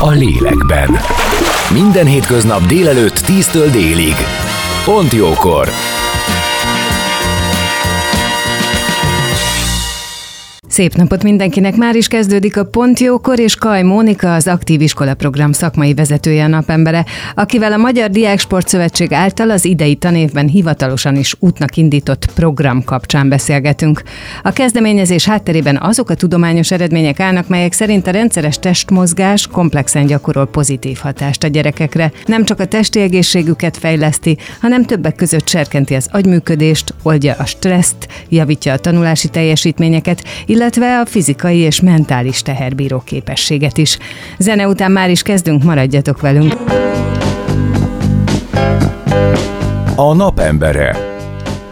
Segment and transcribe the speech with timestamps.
[0.00, 0.98] a lélekben.
[1.72, 4.14] Minden hétköznap délelőtt 10-től délig.
[4.84, 5.68] Pont jókor!
[10.78, 11.76] Szép napot mindenkinek!
[11.76, 16.44] Már is kezdődik a Pont Jókor, és Kaj Mónika, az Aktív Iskola Program szakmai vezetője
[16.44, 17.04] a napembere,
[17.34, 23.28] akivel a Magyar Diák Szövetség által az idei tanévben hivatalosan is útnak indított program kapcsán
[23.28, 24.02] beszélgetünk.
[24.42, 30.46] A kezdeményezés hátterében azok a tudományos eredmények állnak, melyek szerint a rendszeres testmozgás komplexen gyakorol
[30.46, 32.12] pozitív hatást a gyerekekre.
[32.26, 38.08] Nem csak a testi egészségüket fejleszti, hanem többek között serkenti az agyműködést, oldja a stresszt,
[38.28, 43.98] javítja a tanulási teljesítményeket, illetve illetve a fizikai és mentális teherbíró képességet is.
[44.38, 46.54] Zene után már is kezdünk, maradjatok velünk!
[49.96, 50.96] A napembere.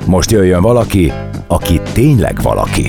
[0.06, 1.12] Most jöjjön valaki,
[1.46, 2.88] aki tényleg valaki.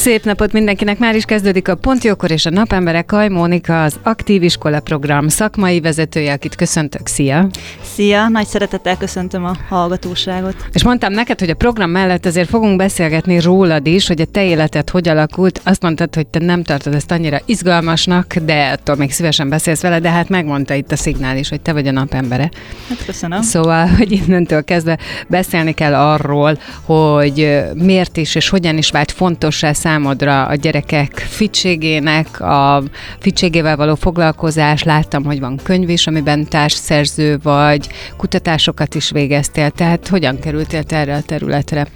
[0.00, 0.98] Szép napot mindenkinek!
[0.98, 3.06] Már is kezdődik a Pontjókor és a Napemberek.
[3.06, 7.06] Kaj Mónika, az Aktív Iskola Program szakmai vezetője, akit köszöntök.
[7.06, 7.46] Szia!
[7.94, 8.28] Szia!
[8.28, 10.54] Nagy szeretettel köszöntöm a hallgatóságot.
[10.72, 14.44] És mondtam neked, hogy a program mellett azért fogunk beszélgetni rólad is, hogy a te
[14.44, 15.60] életed hogy alakult.
[15.64, 20.00] Azt mondtad, hogy te nem tartod ezt annyira izgalmasnak, de attól még szívesen beszélsz vele,
[20.00, 22.50] de hát megmondta itt a szignál is, hogy te vagy a napembere.
[22.88, 23.42] Hát köszönöm.
[23.42, 29.72] Szóval, hogy innentől kezdve beszélni kell arról, hogy miért is és hogyan is vált fontossá
[29.90, 32.82] számodra a gyerekek fitségének, a
[33.18, 34.82] fitségével való foglalkozás?
[34.82, 41.14] Láttam, hogy van könyv is, amiben társszerző vagy, kutatásokat is végeztél, tehát hogyan kerültél erre
[41.14, 41.86] a területre?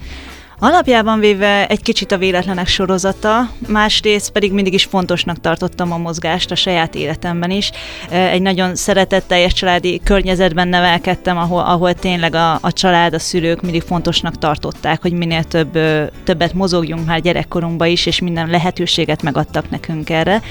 [0.59, 6.51] Alapjában véve egy kicsit a véletlenek sorozata, másrészt pedig mindig is fontosnak tartottam a mozgást
[6.51, 7.71] a saját életemben is.
[8.09, 13.81] Egy nagyon szeretetteljes családi környezetben nevelkedtem, ahol, ahol tényleg a, a család, a szülők mindig
[13.81, 15.79] fontosnak tartották, hogy minél több,
[16.23, 20.41] többet mozogjunk már gyerekkorunkban is, és minden lehetőséget megadtak nekünk erre.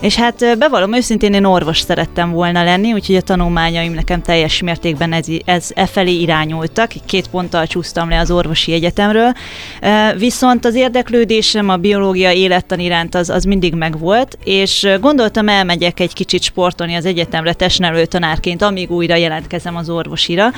[0.00, 5.12] És hát bevallom őszintén, én orvos szerettem volna lenni, úgyhogy a tanulmányaim nekem teljes mértékben
[5.12, 6.92] ez, ez e felé irányultak.
[7.06, 9.32] Két ponttal csúsztam le az orvosi egyetemről,
[10.18, 16.12] Viszont az érdeklődésem a biológia élettan iránt az, az mindig megvolt, és gondoltam elmegyek egy
[16.12, 20.50] kicsit sportolni az egyetemre testnevelő tanárként, amíg újra jelentkezem az orvosira.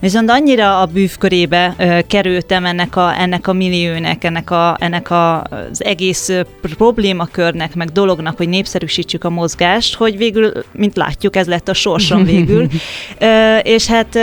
[0.00, 1.74] Viszont annyira a bűvkörébe
[2.06, 8.36] kerültem ennek a, ennek a milliónek, ennek, a, ennek a, az egész problémakörnek, meg dolognak,
[8.36, 12.66] hogy népszerűsítsük a mozgást, hogy végül, mint látjuk, ez lett a sorsom végül.
[13.62, 14.18] és hát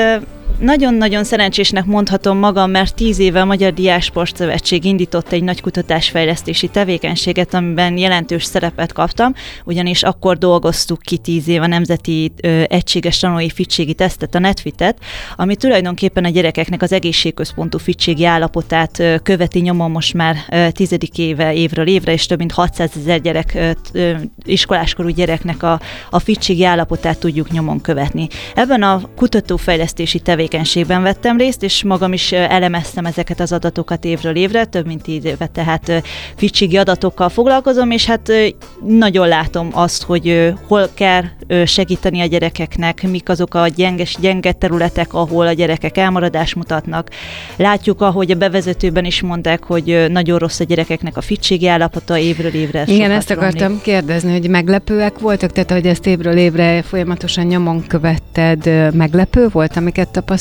[0.61, 6.67] nagyon-nagyon szerencsésnek mondhatom magam, mert tíz éve a Magyar Diásport Szövetség indított egy nagy kutatásfejlesztési
[6.67, 9.33] tevékenységet, amiben jelentős szerepet kaptam,
[9.65, 14.97] ugyanis akkor dolgoztuk ki tíz év a Nemzeti ö, Egységes Tanulói Fitségi Tesztet, a NETFIT-et,
[15.35, 21.17] ami tulajdonképpen a gyerekeknek az egészségközpontú fitségi állapotát ö, követi nyomon most már ö, tizedik
[21.17, 24.13] éve, évről évre, és több mint 600 ezer gyerek, ö, ö,
[24.43, 25.79] iskoláskorú gyereknek a,
[26.09, 28.27] a fitségi állapotát tudjuk nyomon követni.
[28.55, 34.35] Ebben a kutatófejlesztési tevékenységben tevékenységben vettem részt, és magam is elemeztem ezeket az adatokat évről
[34.35, 36.03] évre, több mint tíz éve, tehát
[36.35, 38.31] ficsigi adatokkal foglalkozom, és hát
[38.85, 41.23] nagyon látom azt, hogy hol kell
[41.65, 47.09] segíteni a gyerekeknek, mik azok a gyenges, gyenge területek, ahol a gyerekek elmaradást mutatnak.
[47.55, 52.53] Látjuk, ahogy a bevezetőben is mondták, hogy nagyon rossz a gyerekeknek a fitségi állapota évről
[52.53, 52.83] évre.
[52.87, 53.81] Igen, ezt akartam romlik.
[53.81, 60.07] kérdezni, hogy meglepőek voltak, tehát hogy ezt évről évre folyamatosan nyomon követted, meglepő volt, amiket
[60.09, 60.39] tapasztaltál?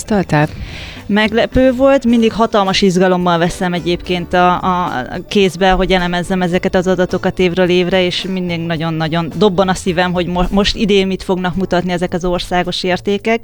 [1.10, 2.04] Meglepő volt.
[2.04, 4.92] Mindig hatalmas izgalommal veszem egyébként a, a
[5.28, 10.26] kézbe, hogy elemezzem ezeket az adatokat évről évre, és mindig nagyon-nagyon dobban a szívem, hogy
[10.26, 13.42] mo- most idén mit fognak mutatni ezek az országos értékek.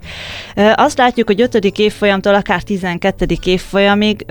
[0.75, 1.55] Azt látjuk, hogy 5.
[1.79, 3.27] évfolyamtól akár 12.
[3.45, 4.25] évfolyamig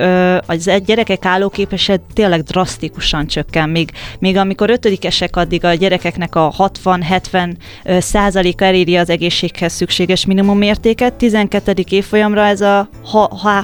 [0.45, 3.69] az egy gyerekek állóképesed tényleg drasztikusan csökken.
[3.69, 7.54] Még, még amikor ötödikesek addig a gyerekeknek a 60-70
[8.00, 11.74] százaléka eléri az egészséghez szükséges minimum értéket, 12.
[12.06, 12.90] évfolyamra ez a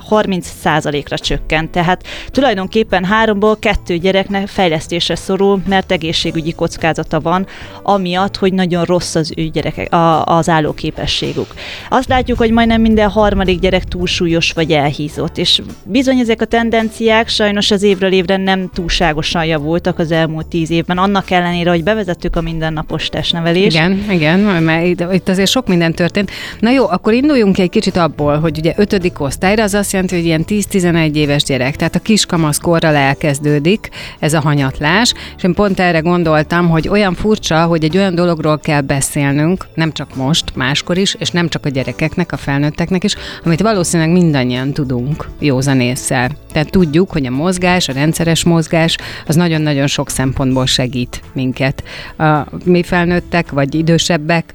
[0.10, 1.72] 30%-ra csökkent.
[1.72, 7.48] Tehát tulajdonképpen háromból kettő gyereknek fejlesztésre szorul, mert egészségügyi kockázata van,
[7.84, 11.48] amiatt, hogy nagyon rossz az ő gyerekek, a, az állóképességük.
[11.90, 17.28] Azt látjuk, hogy majdnem minden harmadik gyerek túlsúlyos vagy elhízott, és bizony ezek a tendenciák
[17.28, 22.36] sajnos az évről évre nem túlságosan javultak az elmúlt tíz évben, annak ellenére, hogy bevezettük
[22.36, 23.76] a mindennapos testnevelést.
[23.76, 26.32] Igen, igen, mert itt, azért sok minden történt.
[26.60, 30.26] Na jó, akkor induljunk egy kicsit abból, hogy ugye ötödik osztályra, az azt jelenti, hogy
[30.26, 33.90] ilyen 10-11 éves gyerek, tehát a kiskamasz korral elkezdődik
[34.20, 38.60] ez a hanyatlás, és én pont erre gondoltam, hogy olyan furcsa, hogy egy olyan dologról
[38.60, 43.16] kell beszélnünk, nem csak most, máskor is, és nem csak a gyerekeknek, a felnőtteknek is,
[43.46, 46.32] amit valószínűleg mindannyian tudunk józan észre.
[46.52, 48.98] Tehát tudjuk, hogy a mozgás, a rendszeres mozgás,
[49.28, 51.84] az nagyon-nagyon sok szempontból segít minket.
[52.18, 54.54] A, mi felnőttek, vagy idősebbek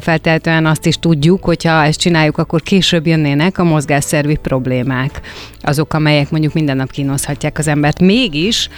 [0.00, 5.20] feltétlenül azt is tudjuk, hogyha ezt csináljuk, akkor később jönnének a mozgásszervi problémák,
[5.60, 8.00] azok, amelyek mondjuk minden nap kínoszhatják az embert.
[8.00, 8.68] Mégis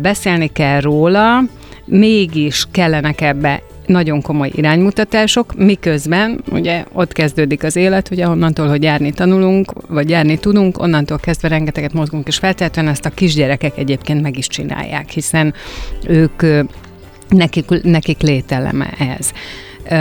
[0.00, 1.42] beszélni kell róla,
[1.84, 8.82] mégis kellenek ebbe nagyon komoly iránymutatások, miközben ugye ott kezdődik az élet, ugye onnantól, hogy
[8.82, 14.22] járni tanulunk, vagy járni tudunk, onnantól kezdve rengeteget mozgunk, és feltétlenül ezt a kisgyerekek egyébként
[14.22, 15.54] meg is csinálják, hiszen
[16.06, 16.42] ők
[17.28, 19.32] nekik, nekik lételeme ez.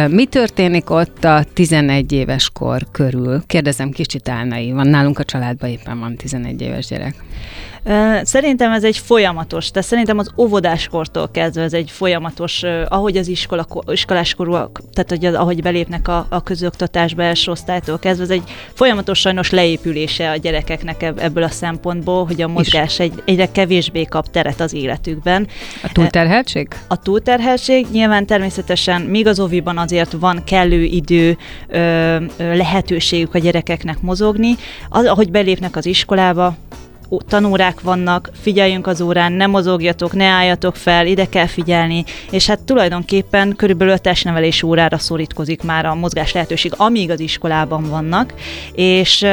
[0.10, 3.44] Mi történik ott a 11 éves kor körül?
[3.48, 7.16] Kérdezem kicsit álnai, van nálunk a családban éppen van 11 éves gyerek.
[8.24, 13.68] Szerintem ez egy folyamatos, de szerintem az óvodáskortól kezdve ez egy folyamatos, ahogy az iskola,
[13.88, 18.44] iskoláskorúak, tehát hogy az, ahogy belépnek a, a közoktatásba első osztálytól kezdve, ez egy
[18.74, 24.32] folyamatos sajnos leépülése a gyerekeknek ebből a szempontból, hogy a mozgás egy, egyre kevésbé kap
[24.32, 25.48] teret az életükben.
[25.84, 26.68] A túlterheltség?
[26.88, 31.38] A túlterheltség nyilván természetesen még az oviban azért van kellő idő,
[32.38, 34.56] lehetőségük a gyerekeknek mozogni.
[34.90, 36.56] Az, ahogy belépnek az iskolába,
[37.18, 42.60] tanórák vannak, figyeljünk az órán, ne mozogjatok, ne álljatok fel, ide kell figyelni, és hát
[42.60, 48.34] tulajdonképpen körülbelül a testnevelés órára szorítkozik már a mozgás lehetőség, amíg az iskolában vannak,
[48.74, 49.26] és,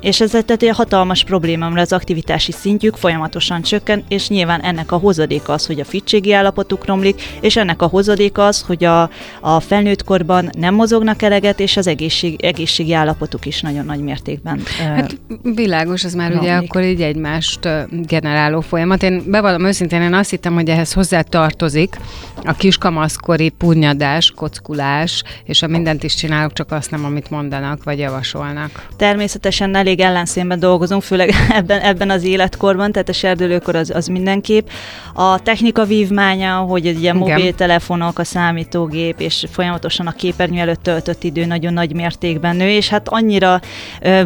[0.00, 4.92] és ez tehát egy hatalmas probléma, mert az aktivitási szintjük folyamatosan csökken, és nyilván ennek
[4.92, 9.10] a hozadéka az, hogy a fittségi állapotuk romlik, és ennek a hozadéka az, hogy a,
[9.40, 14.60] a felnőtt korban nem mozognak eleget, és az egészség, egészségi állapotuk is nagyon nagy mértékben.
[14.78, 16.48] Hát világos, az már romlik.
[16.48, 17.68] ugye akkor így egy egymást
[18.06, 19.02] generáló folyamat.
[19.02, 21.96] Én bevallom őszintén, én azt hittem, hogy ehhez hozzá tartozik
[22.44, 27.98] a kiskamaszkori purnyadás, kockulás, és a mindent is csinálok, csak azt nem, amit mondanak, vagy
[27.98, 28.86] javasolnak.
[28.96, 34.68] Természetesen elég ellenszénben dolgozunk, főleg ebben, ebben az életkorban, tehát a serdülőkor az, az mindenképp.
[35.14, 41.24] A technika vívmánya, hogy egy ilyen mobiltelefonok, a számítógép, és folyamatosan a képernyő előtt töltött
[41.24, 43.60] idő nagyon nagy mértékben nő, és hát annyira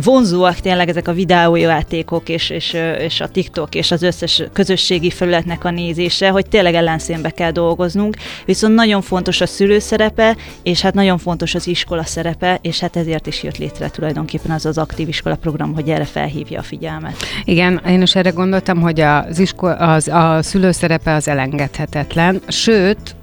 [0.03, 5.65] vonzóak tényleg ezek a videójátékok, és, és és a TikTok és az összes közösségi felületnek
[5.65, 10.95] a nézése, hogy tényleg ellenszénbe kell dolgoznunk, viszont nagyon fontos a szülő szerepe, és hát
[10.95, 15.09] nagyon fontos az iskola szerepe, és hát ezért is jött létre tulajdonképpen az az aktív
[15.09, 17.17] iskola program, hogy erre felhívja a figyelmet.
[17.45, 23.17] Igen, én is erre gondoltam, hogy az iskola, az, a szülő szerepe az elengedhetetlen, sőt,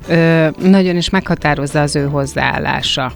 [0.62, 3.14] nagyon is meghatározza az ő hozzáállása.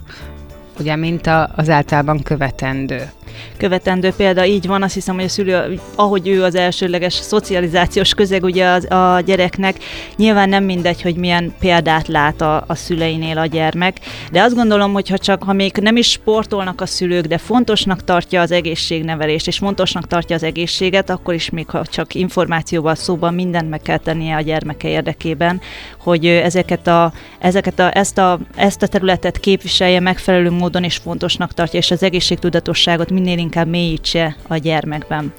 [0.78, 3.10] Ugye, mint a, az általában követendő
[3.56, 8.42] követendő példa, így van, azt hiszem, hogy a szülő, ahogy ő az elsőleges szocializációs közeg
[8.42, 9.76] ugye a, a gyereknek,
[10.16, 13.96] nyilván nem mindegy, hogy milyen példát lát a, a szüleinél a gyermek,
[14.32, 18.04] de azt gondolom, hogy ha csak, ha még nem is sportolnak a szülők, de fontosnak
[18.04, 23.34] tartja az egészségnevelést, és fontosnak tartja az egészséget, akkor is még ha csak információval szóban
[23.34, 25.60] mindent meg kell tennie a gyermeke érdekében,
[25.98, 31.54] hogy ezeket a, ezeket a, ezt, a, ezt a területet képviselje megfelelő módon, és fontosnak
[31.54, 35.32] tartja, és az egészségtudatosságot minél inkább mélyítse a gyermekben.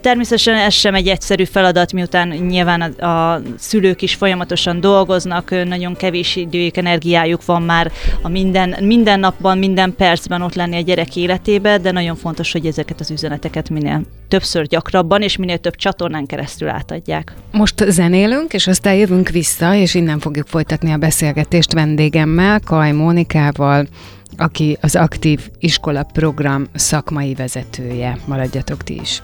[0.00, 5.94] Természetesen ez sem egy egyszerű feladat, miután nyilván a, a szülők is folyamatosan dolgoznak, nagyon
[5.94, 7.92] kevés időjük, energiájuk van már
[8.22, 12.66] a minden, minden napban, minden percben ott lenni a gyerek életébe, de nagyon fontos, hogy
[12.66, 17.34] ezeket az üzeneteket minél többször gyakrabban és minél több csatornán keresztül átadják.
[17.50, 23.86] Most zenélünk, és aztán jövünk vissza, és innen fogjuk folytatni a beszélgetést vendégemmel, Kaj Mónikával,
[24.36, 28.18] aki az aktív iskola program szakmai vezetője.
[28.24, 29.22] Maradjatok ti is.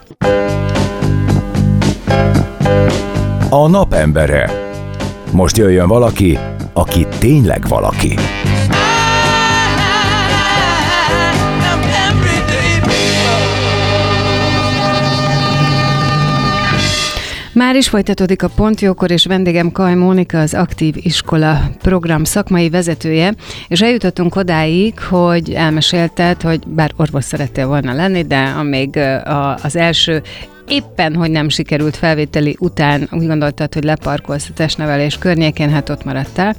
[3.49, 4.51] A napembere.
[5.31, 6.37] Most jöjjön valaki,
[6.73, 8.15] aki tényleg valaki.
[17.53, 23.33] Már is folytatódik a Pontjókor, és vendégem Kaj Mónika, az Aktív Iskola program szakmai vezetője,
[23.67, 28.99] és eljutottunk odáig, hogy elmesélted, hogy bár orvos szerettél volna lenni, de amíg
[29.63, 30.21] az első
[30.67, 36.03] éppen, hogy nem sikerült felvételi után úgy gondoltad, hogy leparkolsz a testnevelés környékén, hát ott
[36.03, 36.55] maradtál,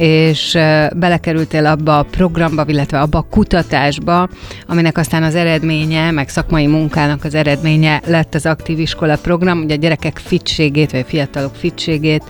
[0.00, 0.58] és
[0.96, 4.28] belekerültél abba a programba, illetve abba a kutatásba,
[4.66, 9.74] aminek aztán az eredménye, meg szakmai munkának az eredménye lett az aktív iskola program, ugye
[9.74, 12.22] a gyerekek fitségét, vagy a fiatalok fitségét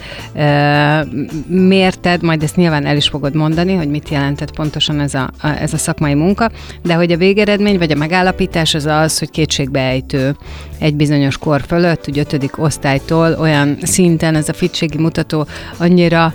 [1.46, 5.72] mérted, majd ezt nyilván el is fogod mondani, hogy mit jelentett pontosan ez a, ez
[5.72, 6.50] a szakmai munka,
[6.82, 10.36] de hogy a végeredmény, vagy a megállapítás az az, hogy kétségbeejtő
[10.78, 15.46] egy bizonyos kor fölött, ugye ötödik osztálytól olyan szinten ez a fitségi mutató
[15.76, 16.34] annyira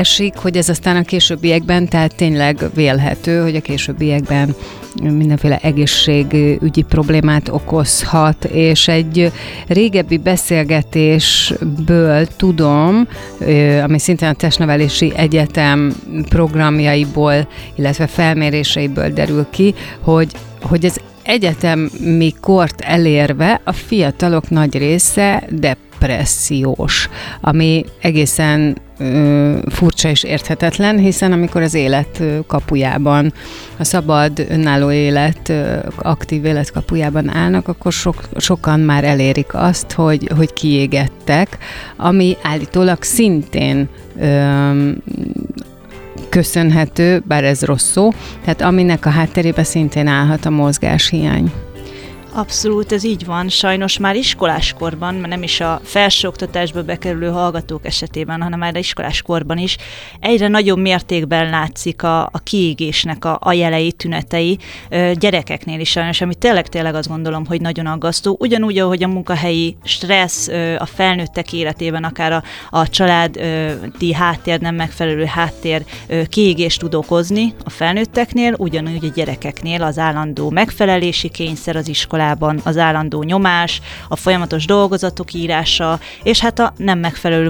[0.00, 4.54] leesik, hogy ez aztán a későbbiekben, tehát tényleg vélhető, hogy a későbbiekben
[5.02, 9.32] mindenféle egészségügyi problémát okozhat, és egy
[9.66, 13.08] régebbi beszélgetésből tudom,
[13.82, 15.94] ami szintén a testnevelési egyetem
[16.28, 25.44] programjaiból, illetve felméréseiből derül ki, hogy hogy ez egyetemi kort elérve a fiatalok nagy része
[26.00, 27.08] depressziós,
[27.40, 28.76] ami egészen
[29.68, 33.32] furcsa és érthetetlen, hiszen amikor az élet kapujában,
[33.78, 35.52] a szabad, önálló élet,
[35.96, 41.58] aktív élet kapujában állnak, akkor sok, sokan már elérik azt, hogy, hogy kiégettek,
[41.96, 43.88] ami állítólag szintén
[44.20, 44.90] ö,
[46.28, 48.10] köszönhető, bár ez rossz szó,
[48.44, 51.52] tehát aminek a hátterébe szintén állhat a mozgáshiány.
[52.32, 53.48] Abszolút, ez így van.
[53.48, 59.76] Sajnos már iskoláskorban, mert nem is a felsőoktatásba bekerülő hallgatók esetében, hanem már iskoláskorban is
[60.20, 64.58] egyre nagyobb mértékben látszik a, a kiégésnek a, a jelei, tünetei
[65.14, 68.36] gyerekeknél is sajnos, ami tényleg-tényleg azt gondolom, hogy nagyon aggasztó.
[68.38, 75.24] Ugyanúgy, ahogy a munkahelyi stressz a felnőttek életében, akár a, a családi háttér, nem megfelelő
[75.24, 75.84] háttér
[76.28, 82.60] kiégést tud okozni a felnőtteknél, ugyanúgy a gyerekeknél az állandó megfelelési kényszer az iskolában, iskolában
[82.64, 87.48] az állandó nyomás, a folyamatos dolgozatok írása, és hát a nem megfelelő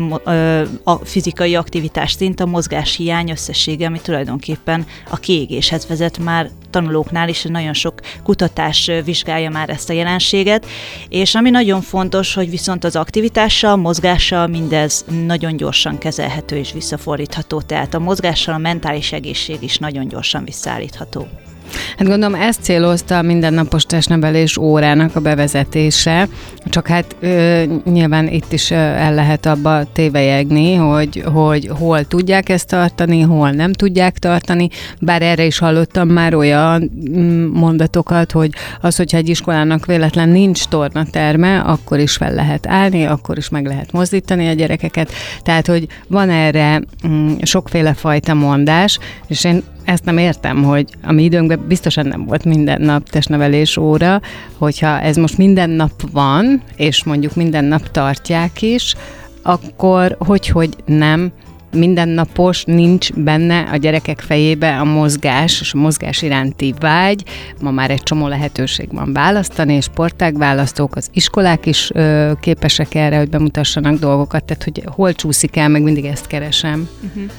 [0.85, 6.19] a fizikai aktivitás szint, a mozgás hiány összessége, ami tulajdonképpen a kiégéshez vezet.
[6.19, 10.67] Már tanulóknál is nagyon sok kutatás vizsgálja már ezt a jelenséget,
[11.09, 17.61] és ami nagyon fontos, hogy viszont az aktivitással, mozgással mindez nagyon gyorsan kezelhető és visszafordítható,
[17.61, 21.29] tehát a mozgással a mentális egészség is nagyon gyorsan visszaállítható.
[21.97, 26.29] Hát gondolom ezt célozta a mindennapos testnevelés órának a bevezetése,
[26.65, 32.69] csak hát ö, nyilván itt is el lehet abba tévejegni, hogy, hogy hol tudják ezt
[32.69, 34.69] tartani, hol nem tudják tartani,
[35.01, 38.51] bár erre is hallottam már olyan mm, mondatokat, hogy
[38.81, 43.67] az, hogyha egy iskolának véletlen nincs tornaterme, akkor is fel lehet állni, akkor is meg
[43.67, 45.13] lehet mozdítani a gyerekeket,
[45.43, 51.13] tehát, hogy van erre mm, sokféle fajta mondás, és én ezt nem értem, hogy a
[51.13, 54.21] mi időnkben biztosan nem volt minden nap testnevelés óra,
[54.59, 58.95] hogyha ez most minden nap van, és mondjuk minden nap tartják is,
[59.43, 61.33] akkor hogy, hogy nem
[61.73, 67.25] mindennapos, nincs benne a gyerekek fejébe a mozgás és a mozgás iránti vágy.
[67.61, 73.19] Ma már egy csomó lehetőség van választani, és sportágválasztók, az iskolák is ö, képesek erre,
[73.19, 76.89] hogy bemutassanak dolgokat, tehát hogy hol csúszik el, meg mindig ezt keresem.
[77.03, 77.31] Uh-huh.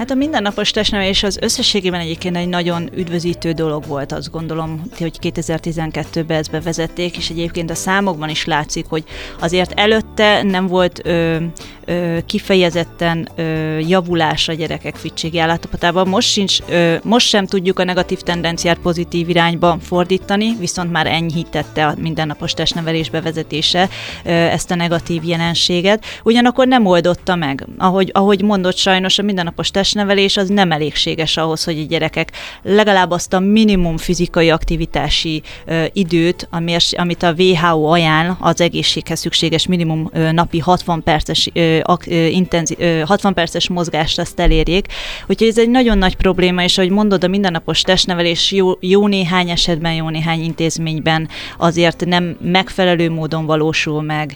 [0.00, 5.18] Hát a mindennapos testnevelés az összességében egyébként egy nagyon üdvözítő dolog volt, azt gondolom, hogy
[5.22, 9.04] 2012-ben ezt bevezették, és egyébként a számokban is látszik, hogy
[9.40, 11.36] azért előtte nem volt ö,
[11.84, 16.08] ö, kifejezetten ö, javulás a gyerekek fittségi állapotában.
[16.08, 21.86] Most, sincs, ö, most sem tudjuk a negatív tendenciát pozitív irányba fordítani, viszont már enyhítette
[21.86, 23.88] a mindennapos testnevelés bevezetése
[24.24, 26.04] ö, ezt a negatív jelenséget.
[26.24, 27.66] Ugyanakkor nem oldotta meg.
[27.78, 32.32] Ahogy, ahogy mondott, sajnos a mindennapos testnevelés az nem elégséges ahhoz, hogy a gyerekek
[32.62, 36.48] legalább azt a minimum fizikai aktivitási ö, időt,
[36.90, 41.78] amit a WHO ajánl az egészséghez szükséges minimum ö, napi 60 perces ö,
[42.26, 44.86] intenzi, 60 perces mozgást azt elérjék.
[45.26, 49.50] Úgyhogy ez egy nagyon nagy probléma, és ahogy mondod, a mindennapos testnevelés jó, jó néhány
[49.50, 51.28] esetben, jó néhány intézményben
[51.58, 54.34] azért nem megfelelő módon valósul meg,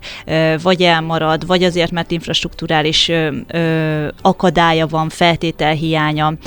[0.63, 3.11] vagy elmarad, vagy azért, mert infrastruktúrális
[4.23, 6.39] akadálya van, feltételhiánya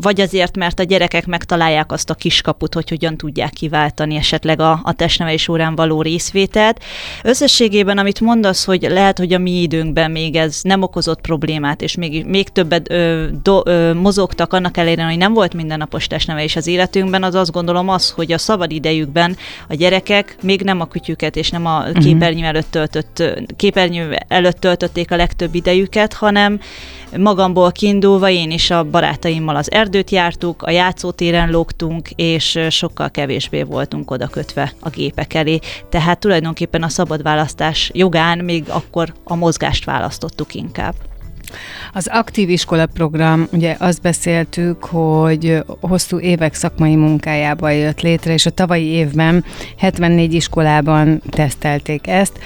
[0.00, 4.80] vagy azért, mert a gyerekek megtalálják azt a kiskaput, hogy hogyan tudják kiváltani esetleg a,
[4.82, 6.82] a testnevelés órán való részvételt.
[7.22, 11.94] Összességében, amit mondasz, hogy lehet, hogy a mi időnkben még ez nem okozott problémát, és
[11.94, 16.66] még, még többet ö, do, ö, mozogtak annak ellenére, hogy nem volt mindennapos testnevelés az
[16.66, 19.36] életünkben, az azt gondolom az, hogy a szabad idejükben
[19.68, 21.98] a gyerekek még nem a kütyüket és nem a mhm.
[21.98, 23.22] képernyő előtt, töltött,
[23.56, 26.60] képernyő előtt töltötték a legtöbb idejüket, hanem
[27.16, 33.62] magamból kiindulva én is a barátaimmal az erdőt jártuk, a játszótéren lógtunk, és sokkal kevésbé
[33.62, 35.58] voltunk oda kötve a gépek elé.
[35.88, 40.94] Tehát tulajdonképpen a szabad választás jogán még akkor a mozgást választottuk inkább.
[41.92, 48.46] Az aktív iskola program, ugye azt beszéltük, hogy hosszú évek szakmai munkájával jött létre, és
[48.46, 49.44] a tavalyi évben
[49.76, 52.38] 74 iskolában tesztelték ezt,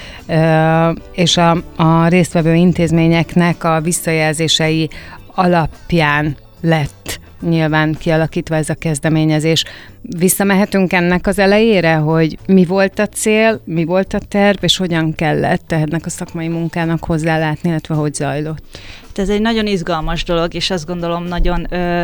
[1.11, 4.89] és a, a résztvevő intézményeknek a visszajelzései
[5.35, 9.63] alapján lett nyilván kialakítva ez a kezdeményezés.
[10.01, 15.15] Visszamehetünk ennek az elejére, hogy mi volt a cél, mi volt a terv, és hogyan
[15.15, 18.79] kellett ennek a szakmai munkának hozzálátni, illetve hogy zajlott?
[19.15, 22.03] Ez egy nagyon izgalmas dolog, és azt gondolom nagyon ö,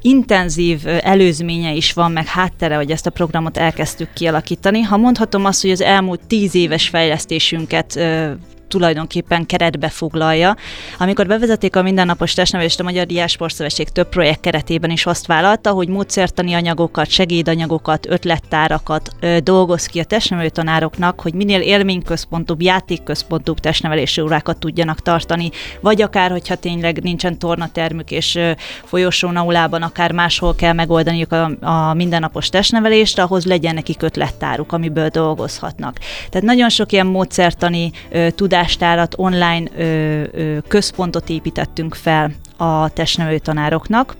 [0.00, 4.80] intenzív előzménye is van, meg háttere, hogy ezt a programot elkezdtük kialakítani.
[4.80, 8.30] Ha mondhatom azt, hogy az elmúlt tíz éves fejlesztésünket ö,
[8.68, 10.56] tulajdonképpen keretbe foglalja.
[10.98, 15.88] Amikor bevezették a mindennapos testnevelést, a Magyar Diásportszövetség több projekt keretében is azt vállalta, hogy
[15.88, 24.20] módszertani anyagokat, segédanyagokat, ötlettárakat ö, dolgoz ki a testnevelő tanároknak, hogy minél élményközpontúbb, játékközpontúbb testnevelési
[24.20, 28.50] órákat tudjanak tartani, vagy akár, hogyha tényleg nincsen tornatermük és ö,
[28.84, 35.08] folyosón aulában, akár máshol kell megoldaniuk a, a mindennapos testnevelést, ahhoz legyen nekik ötlettáruk, amiből
[35.08, 35.98] dolgozhatnak.
[36.30, 42.88] Tehát nagyon sok ilyen módszertani ö, tudás tudástárat, online ö, ö, központot építettünk fel a
[42.88, 44.16] testnevelő tanároknak,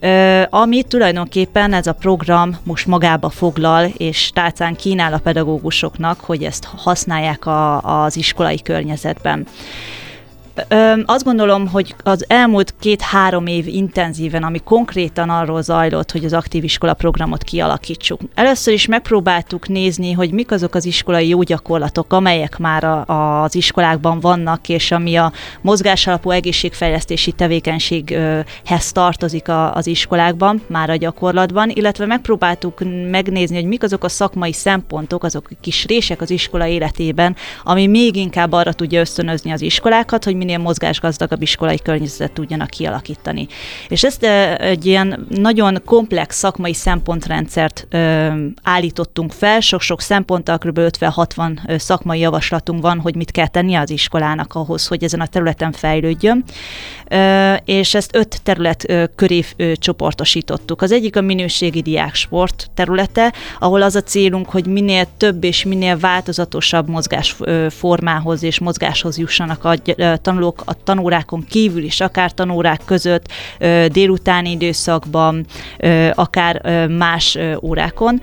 [0.00, 6.42] ö, ami tulajdonképpen ez a program most magába foglal, és tálcán kínál a pedagógusoknak, hogy
[6.42, 9.46] ezt használják a, az iskolai környezetben.
[10.68, 16.32] Ö, azt gondolom, hogy az elmúlt két-három év intenzíven, ami konkrétan arról zajlott, hogy az
[16.32, 18.20] aktív iskola programot kialakítsuk.
[18.34, 23.54] Először is megpróbáltuk nézni, hogy mik azok az iskolai jó gyakorlatok, amelyek már a, az
[23.54, 31.70] iskolákban vannak, és ami a mozgásalapú egészségfejlesztési tevékenységhez tartozik a, az iskolákban, már a gyakorlatban,
[31.70, 36.66] illetve megpróbáltuk megnézni, hogy mik azok a szakmai szempontok, azok a kis rések az iskola
[36.66, 42.68] életében, ami még inkább arra tudja ösztönözni az iskolákat, hogy minél mozgásgazdagabb iskolai környezetet tudjanak
[42.68, 43.46] kialakítani.
[43.88, 44.24] És ezt
[44.58, 47.86] egy ilyen nagyon komplex szakmai szempontrendszert
[48.62, 50.78] állítottunk fel, sok-sok szemponttal, kb.
[50.78, 55.72] 50-60 szakmai javaslatunk van, hogy mit kell tennie az iskolának ahhoz, hogy ezen a területen
[55.72, 56.44] fejlődjön.
[57.64, 59.44] És ezt öt terület köré
[59.74, 60.82] csoportosítottuk.
[60.82, 65.98] Az egyik a minőségi diáksport területe, ahol az a célunk, hogy minél több és minél
[65.98, 69.74] változatosabb mozgásformához és mozgáshoz jussanak a
[70.22, 73.32] tanulók, tanulók a tanórákon kívül is, akár tanórák között,
[73.88, 75.46] délutáni időszakban,
[76.14, 78.20] akár más órákon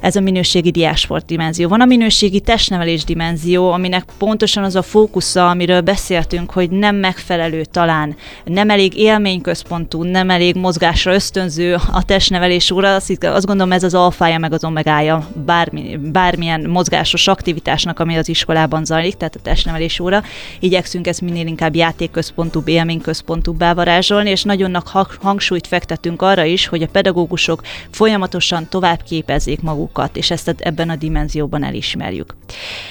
[0.00, 1.68] ez a minőségi diásport dimenzió.
[1.68, 7.64] Van a minőségi testnevelés dimenzió, aminek pontosan az a fókusza, amiről beszéltünk, hogy nem megfelelő
[7.64, 12.94] talán, nem elég élményközpontú, nem elég mozgásra ösztönző a testnevelés óra.
[12.94, 18.28] Azt, azt gondolom ez az alfája meg az omegája bármi, bármilyen mozgásos aktivitásnak, ami az
[18.28, 20.22] iskolában zajlik, tehát a testnevelés óra.
[20.60, 24.82] Igyekszünk ezt minél inkább játékközpontúbb, élményközpontúbbá varázsolni, és nagyon nagy
[25.20, 30.90] hangsúlyt fektetünk arra is, hogy a pedagógusok folyamatosan tovább képezzék magukat magukat, és ezt ebben
[30.90, 32.36] a dimenzióban elismerjük.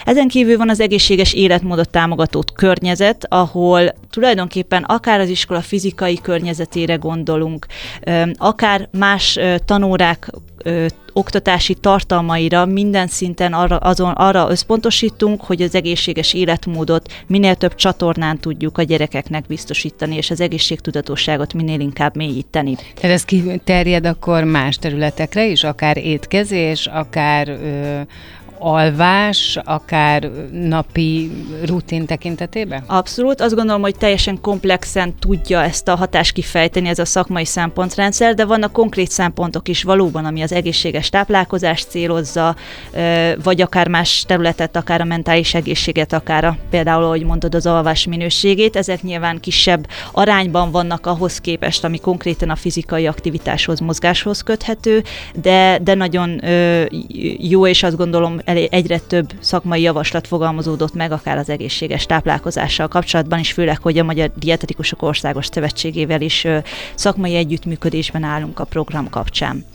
[0.05, 6.95] Ezen kívül van az egészséges életmódot támogató környezet, ahol tulajdonképpen akár az iskola fizikai környezetére
[6.95, 7.65] gondolunk,
[8.37, 10.31] akár más tanórák
[11.17, 18.39] oktatási tartalmaira minden szinten arra, azon, arra összpontosítunk, hogy az egészséges életmódot minél több csatornán
[18.39, 22.75] tudjuk a gyerekeknek biztosítani, és az egészségtudatosságot minél inkább mélyíteni.
[22.75, 28.01] Tehát ez kiterjed akkor más területekre is, akár étkezés, akár ö,
[28.59, 31.31] alvás, akár napi
[31.65, 32.83] rutin tekintetében?
[32.87, 33.41] Abszolút.
[33.41, 38.45] Azt gondolom, hogy teljesen komplexen tudja ezt a hatást kifejteni ez a szakmai szempontrendszer, de
[38.45, 42.55] vannak konkrét szempontok is valóban, ami az egészséges táplálkozást célozza,
[43.43, 48.05] vagy akár más területet, akár a mentális egészséget, akár a, például, ahogy mondod, az alvás
[48.05, 48.75] minőségét.
[48.75, 55.03] Ezek nyilván kisebb arányban vannak ahhoz képest, ami konkrétan a fizikai aktivitáshoz, mozgáshoz köthető,
[55.41, 56.41] de, de nagyon
[57.37, 63.39] jó, és azt gondolom egyre több szakmai javaslat fogalmazódott meg, akár az egészséges táplálkozással kapcsolatban
[63.39, 66.47] is, főleg, hogy a Magyar Dietetikusok Országos Szövetségével is
[66.95, 69.65] szakmai együttműködésben állunk a program kapcsán.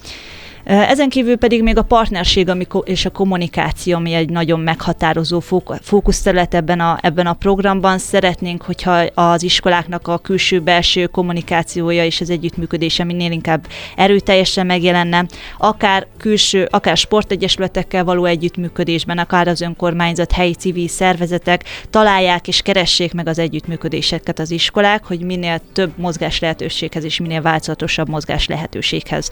[0.72, 2.50] Ezen kívül pedig még a partnerség
[2.84, 5.42] és a kommunikáció, ami egy nagyon meghatározó
[5.82, 7.98] fókuszterület ebben a, ebben a programban.
[7.98, 15.26] Szeretnénk, hogyha az iskoláknak a külső-belső kommunikációja és az együttműködése minél inkább erőteljesen megjelenne,
[15.58, 23.12] akár külső, akár sportegyesületekkel való együttműködésben, akár az önkormányzat, helyi civil szervezetek találják és keressék
[23.12, 29.30] meg az együttműködéseket az iskolák, hogy minél több mozgás lehetőséghez és minél változatosabb mozgás lehetőséghez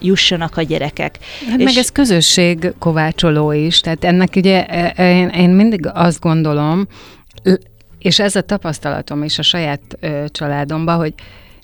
[0.00, 1.18] jussanak a gyerekek.
[1.48, 5.86] Hát és meg ez közösség kovácsoló is, tehát ennek ugye e, e, én, én mindig
[5.92, 6.86] azt gondolom,
[7.98, 11.14] és ez a tapasztalatom is a saját ö, családomban, hogy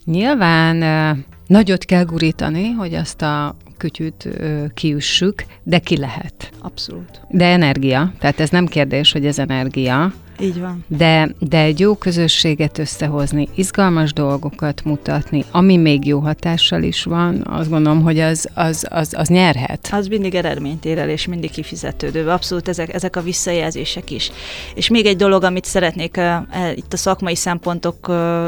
[0.05, 1.11] nyilván ö,
[1.47, 6.51] nagyot kell gurítani, hogy azt a kütyűt ö, kiüssük, de ki lehet.
[6.61, 7.21] Abszolút.
[7.29, 10.13] De energia, tehát ez nem kérdés, hogy ez energia.
[10.39, 10.85] Így van.
[10.87, 17.41] De, de egy jó közösséget összehozni, izgalmas dolgokat mutatni, ami még jó hatással is van,
[17.49, 19.89] azt gondolom, hogy az, az, az, az nyerhet.
[19.91, 22.29] Az mindig eredményt ér el, és mindig kifizetődő.
[22.29, 24.31] Abszolút ezek, ezek a visszajelzések is.
[24.75, 28.47] És még egy dolog, amit szeretnék uh, itt a szakmai szempontok uh,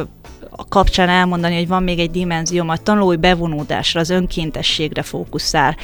[0.69, 5.77] kapcsán elmondani, hogy van még egy dimenzióm, a tanulói bevonódásra, az önkéntességre fókuszál.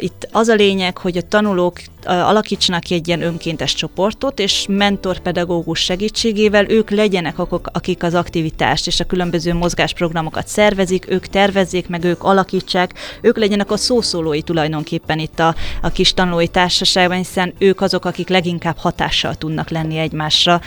[0.00, 6.70] Itt az a lényeg, hogy a tanulók alakítsanak egy ilyen önkéntes csoportot, és mentorpedagógus segítségével
[6.70, 12.22] ők legyenek akik, akik az aktivitást és a különböző mozgásprogramokat szervezik, ők tervezzék meg, ők
[12.22, 18.04] alakítsák, ők legyenek a szószólói tulajdonképpen itt a, a kis tanulói társaságban, hiszen ők azok,
[18.04, 20.60] akik leginkább hatással tudnak lenni egymásra.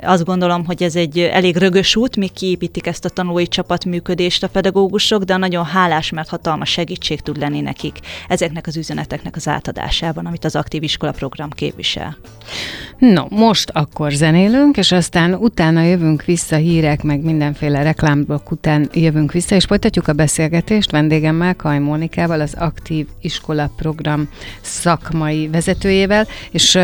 [0.00, 4.48] Azt gondolom, hogy ez egy elég rögös út, míg kiépítik ezt a tanulói csapatműködést a
[4.48, 7.98] pedagógusok, de nagyon hálás, mert hatalmas segítség tud lenni nekik
[8.28, 12.16] ezeknek az üzeneteknek az átadásában, amit az aktív iskola program képvisel.
[12.98, 19.32] No, most akkor zenélünk, és aztán utána jövünk vissza hírek, meg mindenféle reklámblokk után jövünk
[19.32, 24.28] vissza, és folytatjuk a beszélgetést vendégemmel, Kaj Mónikával, az aktív iskola program
[24.60, 26.78] szakmai vezetőjével, és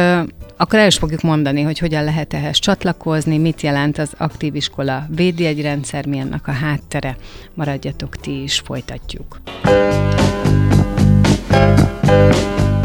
[0.56, 5.06] akkor el is fogjuk mondani, hogy hogyan lehet ehhez csatlakozni, mit jelent az aktív iskola
[5.08, 7.16] védjegyrendszer, mi annak a háttere.
[7.54, 9.40] Maradjatok ti is, folytatjuk.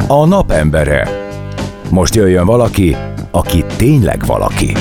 [0.07, 1.27] A napembere.
[1.89, 2.95] Most jöjjön valaki,
[3.31, 4.73] aki tényleg valaki.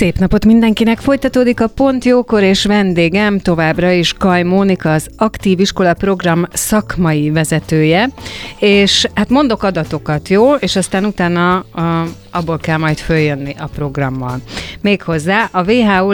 [0.00, 0.98] Szép napot mindenkinek!
[0.98, 7.30] Folytatódik a Pont Jókor és vendégem továbbra is Kaj Mónika, az Aktív Iskola Program szakmai
[7.30, 8.08] vezetője,
[8.58, 10.54] és hát mondok adatokat, jó?
[10.54, 14.40] És aztán utána a, abból kell majd följönni a programmal.
[14.80, 16.12] Méghozzá a WHO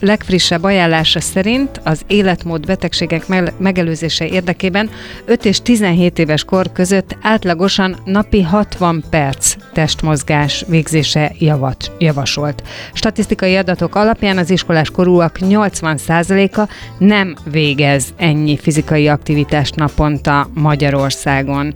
[0.00, 3.24] legfrissebb ajánlása szerint az életmód betegségek
[3.58, 4.90] megelőzése érdekében
[5.24, 12.62] 5 és 17 éves kor között átlagosan napi 60 perc testmozgás végzése javat, javasolt.
[12.92, 21.74] Statisztikai adatok alapján az iskolás korúak 80%-a nem végez ennyi fizikai aktivitást naponta Magyarországon.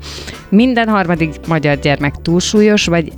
[0.49, 3.13] Minden harmadik magyar gyermek túlsúlyos vagy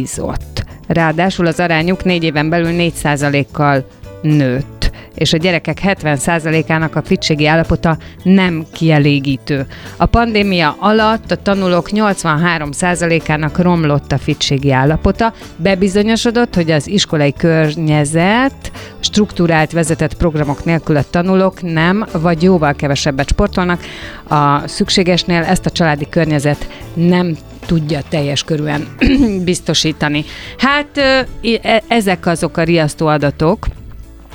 [0.00, 0.64] elhízott.
[0.86, 3.84] Ráadásul az arányuk négy éven belül 4%-kal
[4.22, 4.89] nőtt
[5.20, 9.66] és a gyerekek 70%-ának a fitségi állapota nem kielégítő.
[9.96, 18.72] A pandémia alatt a tanulók 83%-ának romlott a fitségi állapota, bebizonyosodott, hogy az iskolai környezet
[19.00, 23.80] struktúrált vezetett programok nélkül a tanulók nem vagy jóval kevesebbet sportolnak.
[24.28, 28.88] A szükségesnél ezt a családi környezet nem tudja teljes körűen
[29.44, 30.24] biztosítani.
[30.58, 30.98] Hát
[31.62, 33.66] e, ezek azok a riasztó adatok,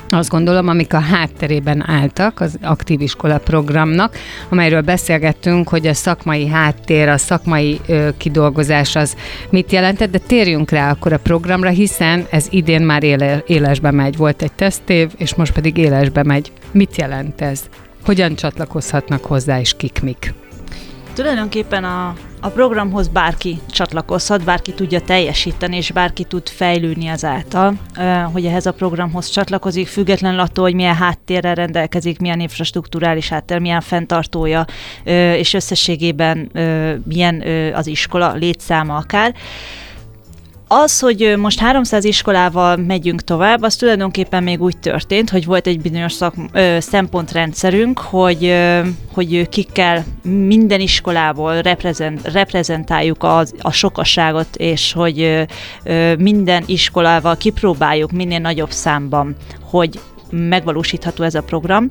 [0.09, 4.17] azt gondolom, amik a hátterében álltak az aktív iskola programnak,
[4.49, 9.15] amelyről beszélgettünk, hogy a szakmai háttér, a szakmai ö, kidolgozás az
[9.49, 14.17] mit jelentett, de térjünk rá akkor a programra, hiszen ez idén már éle, élesbe megy.
[14.17, 16.51] Volt egy tesztév, és most pedig élesbe megy.
[16.71, 17.61] Mit jelent ez?
[18.05, 20.33] Hogyan csatlakozhatnak hozzá, és kik mik?
[21.13, 22.13] Tulajdonképpen a,
[22.45, 27.73] a programhoz bárki csatlakozhat, bárki tudja teljesíteni, és bárki tud fejlődni azáltal,
[28.31, 33.81] hogy ehhez a programhoz csatlakozik, függetlenül attól, hogy milyen háttérrel rendelkezik, milyen infrastruktúrális háttér, milyen
[33.81, 34.65] fenntartója,
[35.37, 36.51] és összességében
[37.03, 37.41] milyen
[37.73, 39.33] az iskola létszáma akár.
[40.67, 45.81] Az, hogy most 300 iskolával megyünk tovább, az tulajdonképpen még úgy történt, hogy volt egy
[45.81, 48.81] bizonyos szak, ö, szempontrendszerünk, hogy, ö,
[49.13, 55.45] hogy kikkel minden iskolából reprezent, reprezentáljuk az, a sokasságot, és hogy
[55.83, 59.99] ö, minden iskolával kipróbáljuk minél nagyobb számban, hogy
[60.29, 61.87] megvalósítható ez a program.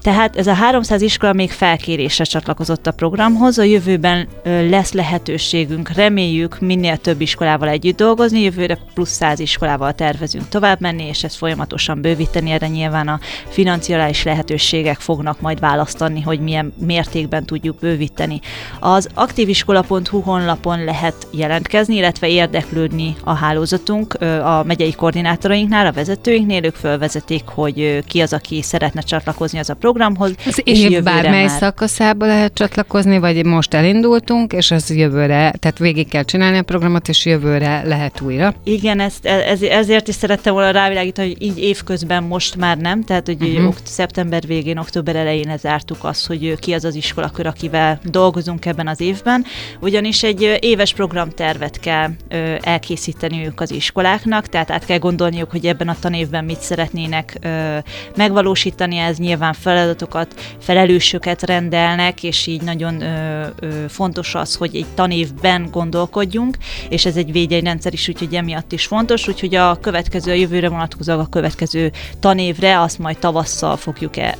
[0.00, 6.60] Tehát ez a 300 iskola még felkérésre csatlakozott a programhoz, a jövőben lesz lehetőségünk, reméljük
[6.60, 12.00] minél több iskolával együtt dolgozni, jövőre plusz 100 iskolával tervezünk tovább menni, és ezt folyamatosan
[12.00, 18.40] bővíteni, erre nyilván a financiális lehetőségek fognak majd választani, hogy milyen mértékben tudjuk bővíteni.
[18.80, 26.74] Az aktíviskola.hu honlapon lehet jelentkezni, illetve érdeklődni a hálózatunk a megyei koordinátorainknál, a vezetőinknél, ők
[26.74, 30.34] fölvezetik, hogy ki az, aki szeretne csatlakozni az a programhoz.
[30.46, 31.58] Az és év bármely már...
[31.58, 37.08] szakaszába lehet csatlakozni, vagy most elindultunk, és az jövőre, tehát végig kell csinálni a programot,
[37.08, 38.54] és jövőre lehet újra.
[38.64, 43.26] Igen, ezt, ez, ezért is szerettem volna rávilágítani, hogy így évközben most már nem, tehát
[43.26, 43.74] hogy uh-huh.
[43.82, 49.00] szeptember végén, október elején zártuk azt, hogy ki az az iskolakör, akivel dolgozunk ebben az
[49.00, 49.44] évben,
[49.80, 52.10] ugyanis egy éves programtervet kell
[52.60, 57.38] elkészíteniük az iskoláknak, tehát át kell gondolniuk, hogy ebben a tanévben mit szeretnének
[58.16, 63.02] megvalósítani, ez nyilván feladatokat, felelősöket rendelnek, és így nagyon
[63.88, 66.56] fontos az, hogy egy tanévben gondolkodjunk,
[66.88, 71.18] és ez egy védjegyrendszer is, úgyhogy emiatt is fontos, úgyhogy a következő, a jövőre vonatkozóan
[71.18, 74.36] a következő tanévre azt majd tavasszal fogjuk -e,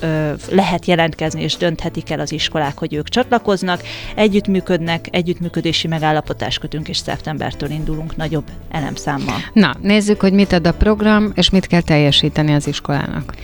[0.51, 3.81] lehet jelentkezni, és dönthetik el az iskolák, hogy ők csatlakoznak,
[4.15, 9.37] együttműködnek, együttműködési megállapotást kötünk, és szeptembertől indulunk nagyobb elemszámmal.
[9.53, 13.35] Na, nézzük, hogy mit ad a program, és mit kell teljesíteni az iskolának.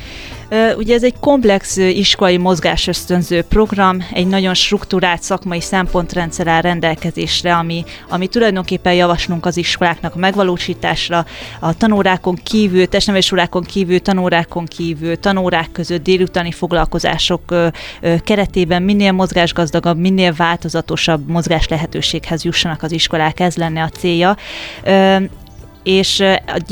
[0.76, 2.40] Ugye ez egy komplex iskolai
[2.86, 10.14] ösztönző program, egy nagyon struktúrált szakmai szempontrendszer áll rendelkezésre, ami, ami tulajdonképpen javaslunk az iskoláknak
[10.14, 11.24] a megvalósításra,
[11.60, 17.54] a tanórákon kívül, testnevelésurákon kívül, tanórákon kívül, tanórák között délutáni foglalkozások
[18.24, 24.36] keretében minél mozgásgazdagabb, minél változatosabb mozgás lehetőséghez jussanak az iskolák, ez lenne a célja
[25.82, 26.24] és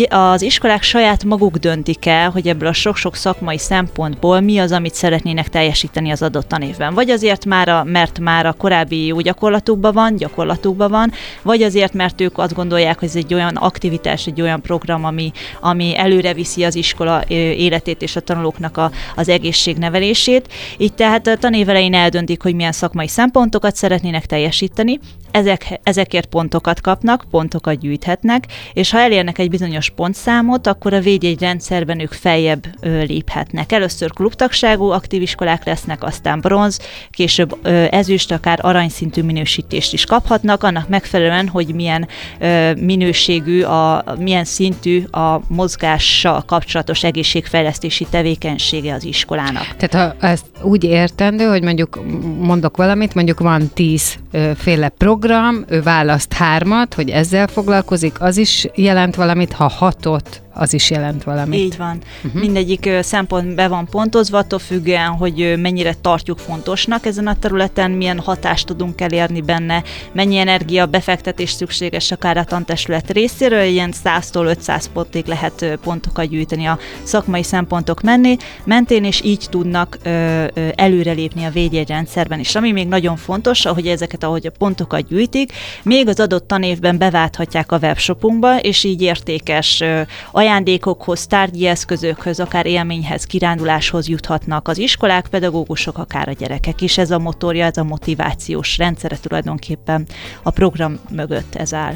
[0.08, 4.94] az iskolák saját maguk döntik el, hogy ebből a sok-sok szakmai szempontból mi az, amit
[4.94, 6.94] szeretnének teljesíteni az adott tanévben.
[6.94, 11.92] Vagy azért már, a, mert már a korábbi jó gyakorlatukban van, gyakorlatukban van, vagy azért,
[11.92, 16.34] mert ők azt gondolják, hogy ez egy olyan aktivitás, egy olyan program, ami, ami előre
[16.34, 20.52] viszi az iskola életét és a tanulóknak a, az egészségnevelését.
[20.78, 24.98] Így tehát a tanévelején eldöntik, hogy milyen szakmai szempontokat szeretnének teljesíteni,
[25.30, 31.40] ezek, ezekért pontokat kapnak, pontokat gyűjthetnek, és ha elérnek egy bizonyos pontszámot, akkor a védjegy
[31.40, 33.72] rendszerben ők feljebb ö, léphetnek.
[33.72, 40.62] Először klubtagságú aktív iskolák lesznek, aztán bronz, később ö, ezüst, akár aranyszintű minősítést is kaphatnak,
[40.62, 49.04] annak megfelelően, hogy milyen ö, minőségű, a, milyen szintű a mozgással kapcsolatos egészségfejlesztési tevékenysége az
[49.04, 49.76] iskolának.
[49.76, 52.00] Tehát ha ezt úgy értendő, hogy mondjuk
[52.38, 54.18] mondok valamit, mondjuk van tíz
[54.56, 54.88] féle
[55.20, 60.90] program, ő választ hármat, hogy ezzel foglalkozik, az is jelent valamit, ha hatot az is
[60.90, 61.60] jelent valamit.
[61.60, 61.98] Így van.
[62.24, 62.40] Uh-huh.
[62.40, 68.18] Mindegyik szempont be van pontozva, attól függően, hogy mennyire tartjuk fontosnak ezen a területen, milyen
[68.18, 69.82] hatást tudunk elérni benne,
[70.12, 76.64] mennyi energia befektetés szükséges akár a tantestület részéről, ilyen 100-tól 500 pontig lehet pontokat gyűjteni
[76.64, 80.08] a szakmai szempontok menni, mentén, és így tudnak ö,
[80.54, 82.54] ö, előrelépni a védjegyrendszerben is.
[82.54, 87.72] Ami még nagyon fontos, ahogy ezeket, ahogy a pontokat gyűjtik, még az adott tanévben beválthatják
[87.72, 90.00] a webshopunkba, és így értékes ö,
[90.40, 96.98] ajándékokhoz, tárgyi eszközökhöz, akár élményhez, kiránduláshoz juthatnak az iskolák, pedagógusok, akár a gyerekek is.
[96.98, 100.06] Ez a motorja, ez a motivációs rendszere tulajdonképpen
[100.42, 101.94] a program mögött ez áll.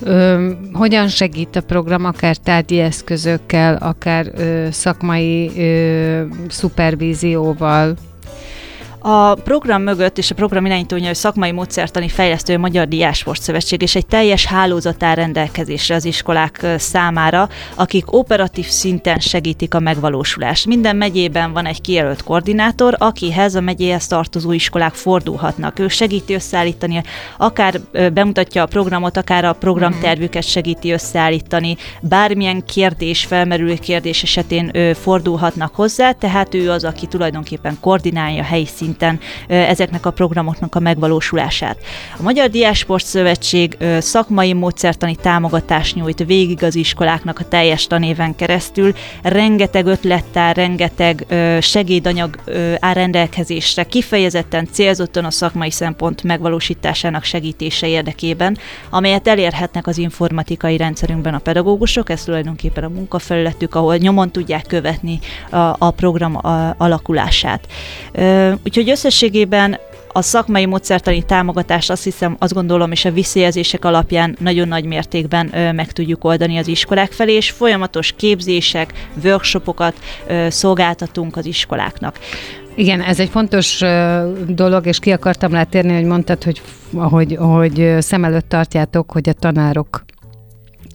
[0.00, 7.96] Ö, hogyan segít a program, akár tárgyi eszközökkel, akár ö, szakmai ö, szupervízióval?
[9.08, 13.94] A program mögött és a program irányítója a szakmai módszertani fejlesztő Magyar Diásport Szövetség és
[13.94, 20.66] egy teljes hálózat áll rendelkezésre az iskolák számára, akik operatív szinten segítik a megvalósulást.
[20.66, 25.78] Minden megyében van egy kijelölt koordinátor, akihez a megyéhez tartozó iskolák fordulhatnak.
[25.78, 27.02] Ő segíti összeállítani,
[27.38, 27.80] akár
[28.12, 36.12] bemutatja a programot, akár a programtervüket segíti összeállítani, bármilyen kérdés, felmerülő kérdés esetén fordulhatnak hozzá,
[36.12, 41.76] tehát ő az, aki tulajdonképpen koordinálja helyi szinten szinten ezeknek a programoknak a megvalósulását.
[42.18, 48.92] A Magyar Diásport Szövetség szakmai módszertani támogatást nyújt végig az iskoláknak a teljes tanéven keresztül,
[49.22, 51.26] rengeteg ötlettel, rengeteg
[51.60, 52.36] segédanyag
[52.78, 58.58] áll rendelkezésre, kifejezetten célzottan a szakmai szempont megvalósításának segítése érdekében,
[58.90, 65.18] amelyet elérhetnek az informatikai rendszerünkben a pedagógusok, ez tulajdonképpen a munkafelületük, ahol nyomon tudják követni
[65.50, 66.38] a, a program
[66.76, 67.66] alakulását.
[68.64, 69.78] Úgyhogy összességében
[70.12, 75.50] a szakmai módszertani támogatást azt hiszem, azt gondolom, és a visszajelzések alapján nagyon nagy mértékben
[75.56, 79.94] ö, meg tudjuk oldani az iskolák felé, és folyamatos képzések, workshopokat
[80.26, 82.18] ö, szolgáltatunk az iskoláknak.
[82.74, 83.82] Igen, ez egy fontos
[84.46, 86.62] dolog, és ki akartam rá térni, hogy mondtad, hogy,
[86.92, 90.04] hogy, hogy szem előtt tartjátok, hogy a tanárok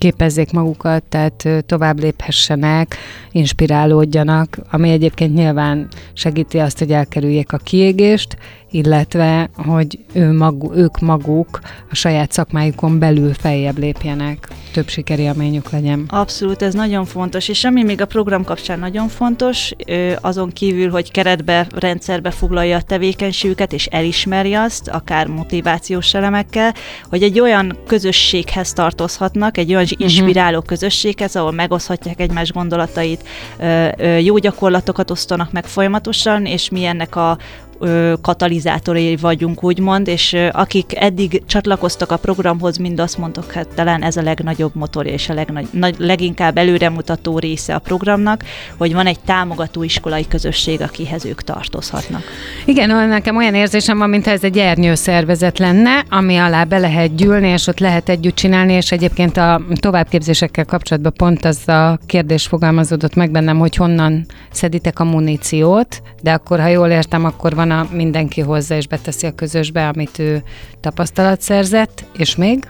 [0.02, 2.96] képezzék magukat, tehát tovább léphessenek,
[3.32, 8.38] inspirálódjanak, ami egyébként nyilván segíti azt, hogy elkerüljék a kiégést,
[8.72, 16.06] illetve hogy ő magu, ők maguk a saját szakmájukon belül feljebb lépjenek, több sikerélményük legyen.
[16.08, 19.72] Abszolút, ez nagyon fontos, és ami még a program kapcsán nagyon fontos,
[20.22, 26.74] azon kívül, hogy keretbe, rendszerbe foglalja a tevékenységüket, és elismeri azt, akár motivációs elemekkel,
[27.10, 30.02] hogy egy olyan közösséghez tartozhatnak, egy olyan uh-huh.
[30.02, 33.24] inspiráló közösséghez, ahol megoszthatják egymás gondolatait,
[34.20, 37.38] jó gyakorlatokat osztanak meg folyamatosan, és mi ennek a
[38.22, 44.18] katalizátorai vagyunk, úgymond, és akik eddig csatlakoztak a programhoz, mind azt mondok, hát talán ez
[44.18, 48.44] a legnagyobb motor és a legnagy, nagy, leginkább előremutató része a programnak,
[48.78, 52.24] hogy van egy támogató iskolai közösség, akihez ők tartozhatnak.
[52.66, 57.48] Igen, nekem olyan érzésem van, mintha ez egy ernyőszervezet lenne, ami alá be lehet gyűlni,
[57.48, 63.16] és ott lehet együtt csinálni, és egyébként a továbbképzésekkel kapcsolatban pont az a kérdés fogalmazódott
[63.16, 67.96] meg bennem, hogy honnan szeditek a muníciót, de akkor, ha jól értem, akkor van utána
[67.96, 70.44] mindenki hozza és beteszi a közösbe, amit ő
[70.80, 72.66] tapasztalat szerzett, és még?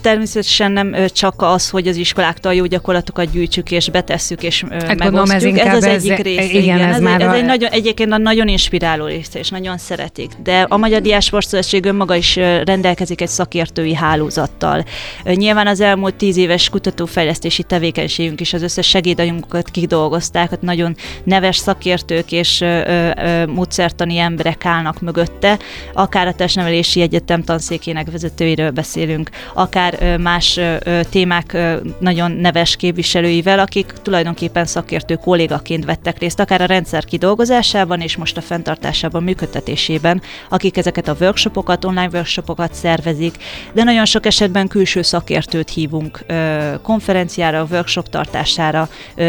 [0.00, 5.58] Természetesen nem csak az, hogy az iskoláktól jó gyakorlatokat gyűjtsük és betesszük és hát megosztjuk.
[5.58, 6.42] Ez, ez az egyik része.
[6.42, 7.34] Igen, igen, ez, ez, már ez a...
[7.34, 10.30] egy nagyon, egyébként a nagyon inspiráló része, és nagyon szeretik.
[10.42, 14.84] De a Magyar Diásport Szövetség önmaga is rendelkezik egy szakértői hálózattal.
[15.24, 21.56] Nyilván az elmúlt tíz éves kutatófejlesztési tevékenységünk is az összes segédajukat kidolgozták, hogy nagyon neves
[21.56, 22.64] szakértők és
[23.46, 25.58] módszertani emberek állnak mögötte,
[25.92, 30.60] akár a testnevelési egyetem tanszékének vezetőiről beszélünk, akár más
[31.10, 31.56] témák
[31.98, 38.36] nagyon neves képviselőivel, akik tulajdonképpen szakértő kollégaként vettek részt, akár a rendszer kidolgozásában és most
[38.36, 43.34] a fenntartásában, működtetésében, akik ezeket a workshopokat, online workshopokat szervezik,
[43.72, 46.24] de nagyon sok esetben külső szakértőt hívunk
[46.82, 48.88] konferenciára, workshop tartására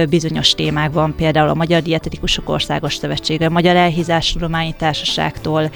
[0.09, 5.71] bizonyos témákban, például a Magyar Dietetikusok Országos Szövetsége, Magyar Elhízás Tudományi Társaságtól,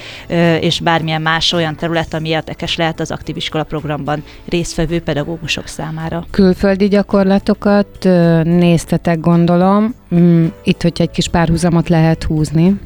[0.59, 6.25] és bármilyen más olyan terület, ami érdekes lehet az aktív iskola programban résztvevő pedagógusok számára.
[6.31, 8.03] Külföldi gyakorlatokat
[8.43, 9.95] néztetek, gondolom.
[10.15, 12.79] Mm, itt, hogyha egy kis párhuzamot lehet húzni.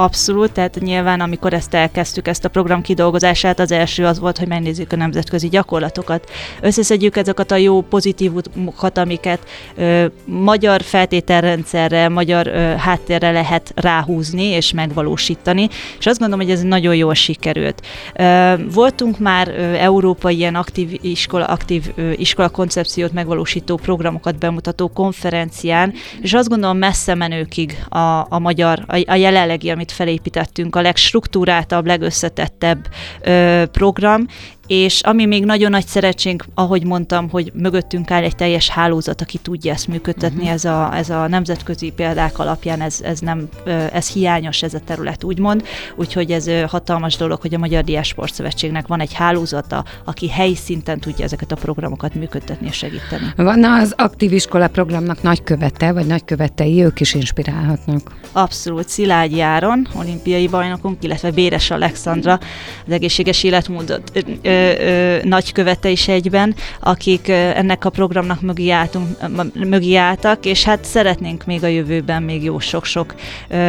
[0.00, 4.48] Abszolút, tehát nyilván amikor ezt elkezdtük, ezt a program kidolgozását, az első az volt, hogy
[4.48, 6.30] megnézzük a nemzetközi gyakorlatokat.
[6.60, 9.40] Összeszedjük ezeket a jó pozitívumokat, amiket
[9.76, 16.62] ö, magyar feltételrendszerre, magyar ö, háttérre lehet ráhúzni és megvalósítani, és azt gondolom, hogy ez
[16.62, 17.86] nagyon jól sikerült.
[18.14, 24.88] Ö, voltunk már ö, európai ilyen aktív iskola, aktív ö, iskola koncepciót megvalósító programokat bemutató
[24.88, 30.76] konferencián, és azt gondolom messze menőkig a, a magyar, a, a jelenlegi, amit amit felépítettünk,
[30.76, 32.88] a legstruktúráltabb, legösszetettebb
[33.20, 34.26] ö, program,
[34.68, 39.38] és ami még nagyon nagy szerencsénk, ahogy mondtam, hogy mögöttünk áll egy teljes hálózat, aki
[39.38, 40.52] tudja ezt működtetni, uh-huh.
[40.52, 43.48] ez, a, ez a nemzetközi példák alapján ez, ez nem,
[43.92, 45.62] ez hiányos ez a terület, úgymond,
[45.96, 51.00] úgyhogy ez hatalmas dolog, hogy a Magyar Diásport Szövetségnek van egy hálózata, aki helyi szinten
[51.00, 53.32] tudja ezeket a programokat működtetni és segíteni.
[53.36, 58.16] Van az aktív iskola programnak nagykövete, vagy nagykövetei, ők is inspirálhatnak?
[58.32, 62.38] Abszolút, Szilágyi Áron, olimpiai bajnokunk, illetve Béres Alexandra,
[62.86, 69.06] az egészséges életmódot ö, ö, nagykövete is egyben, akik ennek a programnak mögé, álltunk,
[69.54, 73.14] mögé álltak, és hát szeretnénk még a jövőben még jó sok-sok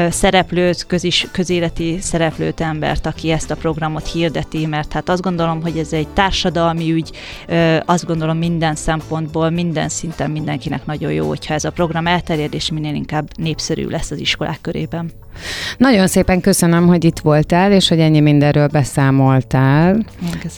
[0.10, 5.78] szereplőt, közis, közéleti szereplőt, embert, aki ezt a programot hirdeti, mert hát azt gondolom, hogy
[5.78, 7.12] ez egy társadalmi ügy,
[7.48, 12.54] ö, azt gondolom minden szempontból, minden szinten mindenkinek nagyon jó, hogyha ez a program elterjed,
[12.54, 15.12] és minél inkább népszerű lesz az iskolák körében.
[15.78, 20.06] Nagyon szépen köszönöm, hogy itt voltál, és hogy ennyi mindenről beszámoltál.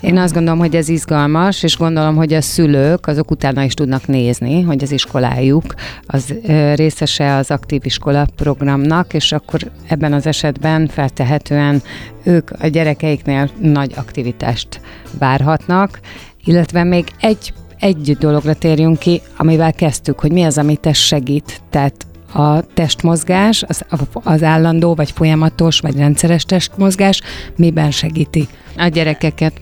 [0.02, 4.08] Én azt gondolom, hogy ez izgalmas, és gondolom, hogy a szülők azok utána is tudnak
[4.08, 5.74] nézni, hogy az iskolájuk
[6.06, 6.34] az
[6.76, 11.82] részese az aktív iskola programnak, és akkor ebben az esetben feltehetően
[12.24, 14.82] ők a gyerekeiknél nagy aktivitást
[15.20, 16.00] várhatnak,
[16.44, 21.62] illetve még egy egy dologra térjünk ki, amivel kezdtük, hogy mi az, ami te segít.
[21.70, 21.94] Tehát
[22.34, 23.86] a testmozgás, az,
[24.24, 27.22] az állandó, vagy folyamatos, vagy rendszeres testmozgás
[27.56, 29.54] miben segíti a gyerekeket?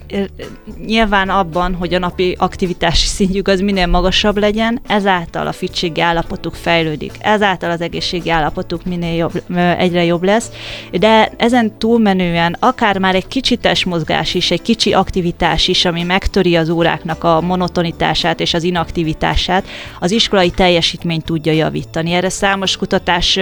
[0.86, 6.56] Nyilván abban, hogy a napi aktivitási szintjük az minél magasabb legyen, ezáltal a fitségi állapotuk
[6.56, 9.44] fejlődik, ezáltal az egészségi állapotuk minél jobb,
[9.78, 10.52] egyre jobb lesz,
[10.92, 16.56] de ezen túlmenően akár már egy kicsi testmozgás is, egy kicsi aktivitás is, ami megtöri
[16.56, 19.68] az óráknak a monotonitását és az inaktivitását,
[20.00, 22.12] az iskolai teljesítményt tudja javítani.
[22.12, 23.40] Erre számos kutatás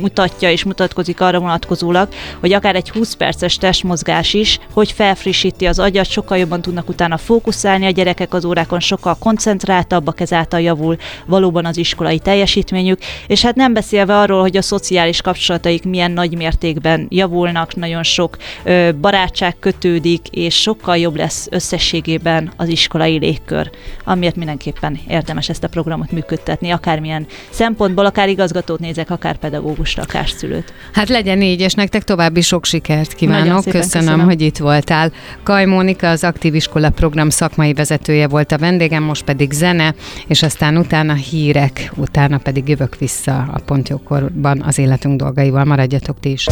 [0.00, 2.08] mutatja és mutatkozik arra vonatkozólag,
[2.40, 7.16] hogy akár egy 20 perces testmozgás is, hogy felfrissíti az agyat, sokkal jobban tudnak utána
[7.16, 10.96] fókuszálni a gyerekek az órákon, sokkal koncentráltabbak, ezáltal javul
[11.26, 16.36] valóban az iskolai teljesítményük, és hát nem beszélve arról, hogy a szociális kapcsolataik milyen nagy
[16.36, 23.70] mértékben javulnak, nagyon sok ö, barátság kötődik, és sokkal jobb lesz összességében az iskolai légkör,
[24.04, 30.28] amiért mindenképpen érdemes ezt a programot működtetni, akármilyen szempontból, akár igazgatót nézek, akár pedagógust, akár
[30.28, 30.72] szülőt.
[30.92, 33.64] Hát legyen így, és nektek további sok sikert kívánok.
[33.64, 35.12] Köszönöm, köszönöm, hogy itt voltál.
[35.42, 39.94] Kaj Mónika, az Aktív Iskola program szakmai vezetője volt a vendégem, most pedig zene,
[40.26, 45.64] és aztán utána hírek, utána pedig jövök vissza a pontjókorban az életünk dolgaival.
[45.64, 46.46] Maradjatok ti is.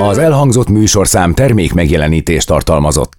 [0.00, 3.12] Az elhangzott műsorszám termék megjelenítést tartalmazott.